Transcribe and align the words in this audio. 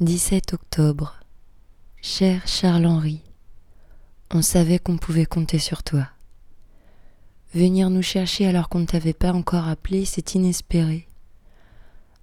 17 0.00 0.54
octobre. 0.54 1.20
Cher 2.02 2.42
Charles-Henri, 2.48 3.22
on 4.32 4.42
savait 4.42 4.80
qu'on 4.80 4.96
pouvait 4.98 5.24
compter 5.24 5.60
sur 5.60 5.84
toi. 5.84 6.08
Venir 7.54 7.90
nous 7.90 8.02
chercher 8.02 8.48
alors 8.48 8.68
qu'on 8.68 8.80
ne 8.80 8.86
t'avait 8.86 9.12
pas 9.12 9.32
encore 9.32 9.68
appelé, 9.68 10.04
c'est 10.04 10.34
inespéré. 10.34 11.06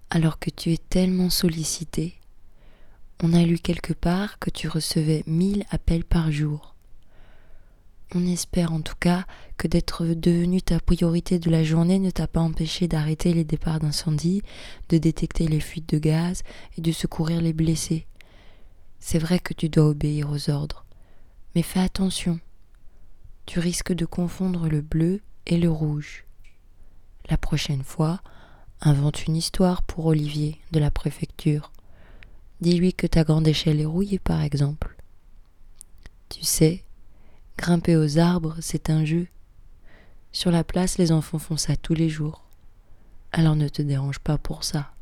Alors 0.09 0.37
que 0.37 0.49
tu 0.49 0.73
es 0.73 0.77
tellement 0.89 1.29
sollicité, 1.29 2.15
on 3.23 3.31
a 3.31 3.43
lu 3.43 3.57
quelque 3.57 3.93
part 3.93 4.37
que 4.39 4.49
tu 4.49 4.67
recevais 4.67 5.23
mille 5.25 5.63
appels 5.71 6.03
par 6.03 6.29
jour. 6.29 6.70
On 8.13 8.25
espère 8.25 8.73
en 8.73 8.81
tout 8.81 8.95
cas 8.99 9.25
que 9.55 9.69
d'être 9.69 10.05
devenu 10.05 10.61
ta 10.61 10.81
priorité 10.81 11.39
de 11.39 11.49
la 11.49 11.63
journée 11.63 11.97
ne 11.97 12.09
t'a 12.09 12.27
pas 12.27 12.41
empêché 12.41 12.89
d'arrêter 12.89 13.33
les 13.33 13.45
départs 13.45 13.79
d'incendie, 13.79 14.41
de 14.89 14.97
détecter 14.97 15.47
les 15.47 15.61
fuites 15.61 15.87
de 15.87 15.97
gaz 15.97 16.43
et 16.77 16.81
de 16.81 16.91
secourir 16.91 17.39
les 17.41 17.53
blessés. 17.53 18.05
C'est 18.99 19.19
vrai 19.19 19.39
que 19.39 19.53
tu 19.53 19.69
dois 19.69 19.87
obéir 19.87 20.29
aux 20.29 20.49
ordres, 20.49 20.85
mais 21.55 21.61
fais 21.61 21.79
attention. 21.79 22.39
Tu 23.45 23.59
risques 23.59 23.93
de 23.93 24.05
confondre 24.05 24.67
le 24.67 24.81
bleu 24.81 25.21
et 25.47 25.57
le 25.57 25.71
rouge. 25.71 26.25
La 27.29 27.37
prochaine 27.37 27.83
fois, 27.83 28.21
invente 28.81 29.25
une 29.25 29.37
histoire 29.37 29.83
pour 29.83 30.07
Olivier 30.07 30.59
de 30.71 30.79
la 30.79 30.91
préfecture. 30.91 31.71
Dis-lui 32.59 32.93
que 32.93 33.07
ta 33.07 33.23
grande 33.23 33.47
échelle 33.47 33.79
est 33.79 33.85
rouillée, 33.85 34.19
par 34.19 34.41
exemple. 34.41 34.97
Tu 36.29 36.43
sais, 36.43 36.83
Grimper 37.61 37.95
aux 37.95 38.17
arbres, 38.17 38.55
c'est 38.59 38.89
un 38.89 39.05
jeu. 39.05 39.27
Sur 40.31 40.49
la 40.49 40.63
place, 40.63 40.97
les 40.97 41.11
enfants 41.11 41.37
font 41.37 41.57
ça 41.57 41.75
tous 41.75 41.93
les 41.93 42.09
jours. 42.09 42.43
Alors 43.31 43.55
ne 43.55 43.67
te 43.67 43.83
dérange 43.83 44.17
pas 44.17 44.39
pour 44.39 44.63
ça. 44.63 44.95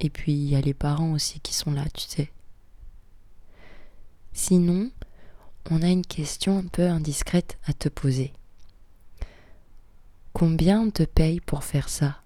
Et 0.00 0.10
puis 0.10 0.32
il 0.32 0.48
y 0.48 0.56
a 0.56 0.60
les 0.60 0.74
parents 0.74 1.12
aussi 1.12 1.38
qui 1.38 1.54
sont 1.54 1.70
là, 1.70 1.84
tu 1.94 2.08
sais. 2.08 2.32
Sinon, 4.32 4.90
on 5.70 5.82
a 5.82 5.88
une 5.88 6.04
question 6.04 6.58
un 6.58 6.66
peu 6.66 6.88
indiscrète 6.88 7.58
à 7.64 7.72
te 7.72 7.88
poser. 7.88 8.32
Combien 10.32 10.80
on 10.80 10.90
te 10.90 11.04
paye 11.04 11.38
pour 11.38 11.62
faire 11.62 11.88
ça? 11.88 12.22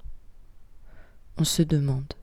On 1.36 1.44
se 1.44 1.60
demande. 1.60 2.14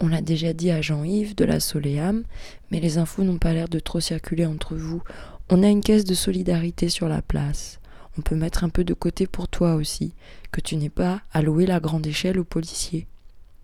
On 0.00 0.08
l'a 0.08 0.22
déjà 0.22 0.54
dit 0.54 0.70
à 0.70 0.80
Jean-Yves 0.80 1.34
de 1.34 1.44
la 1.44 1.60
Soléam, 1.60 2.24
mais 2.70 2.80
les 2.80 2.96
infos 2.96 3.24
n'ont 3.24 3.36
pas 3.36 3.52
l'air 3.52 3.68
de 3.68 3.78
trop 3.78 4.00
circuler 4.00 4.46
entre 4.46 4.74
vous. 4.74 5.02
On 5.50 5.62
a 5.62 5.68
une 5.68 5.82
caisse 5.82 6.04
de 6.04 6.14
solidarité 6.14 6.90
sur 6.90 7.08
la 7.08 7.22
place. 7.22 7.80
On 8.18 8.20
peut 8.20 8.36
mettre 8.36 8.64
un 8.64 8.68
peu 8.68 8.84
de 8.84 8.92
côté 8.92 9.26
pour 9.26 9.48
toi 9.48 9.76
aussi, 9.76 10.12
que 10.52 10.60
tu 10.60 10.76
n'aies 10.76 10.90
pas 10.90 11.22
à 11.32 11.40
louer 11.40 11.64
la 11.64 11.80
grande 11.80 12.06
échelle 12.06 12.38
aux 12.38 12.44
policiers. 12.44 13.06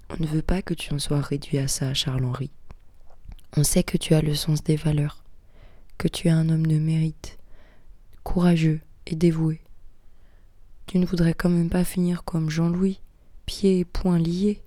On 0.08 0.22
ne 0.22 0.26
veut 0.26 0.42
pas 0.42 0.62
que 0.62 0.72
tu 0.72 0.94
en 0.94 0.98
sois 0.98 1.20
réduit 1.20 1.58
à 1.58 1.68
ça, 1.68 1.92
Charles-Henri. 1.92 2.50
On 3.56 3.64
sait 3.64 3.82
que 3.82 3.98
tu 3.98 4.14
as 4.14 4.22
le 4.22 4.34
sens 4.34 4.64
des 4.64 4.76
valeurs, 4.76 5.24
que 5.98 6.08
tu 6.08 6.28
es 6.28 6.30
un 6.30 6.48
homme 6.48 6.66
de 6.66 6.78
mérite, 6.78 7.38
courageux 8.22 8.80
et 9.06 9.14
dévoué. 9.14 9.60
Tu 10.86 10.98
ne 10.98 11.06
voudrais 11.06 11.34
quand 11.34 11.50
même 11.50 11.70
pas 11.70 11.84
finir 11.84 12.24
comme 12.24 12.48
Jean-Louis, 12.48 13.00
pieds 13.44 13.80
et 13.80 13.84
poings 13.84 14.18
liés. 14.18 14.62